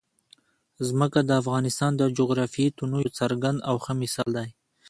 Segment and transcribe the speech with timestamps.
[0.87, 4.49] ځمکه د افغانستان د جغرافیوي تنوع یو څرګند او ښه مثال دی.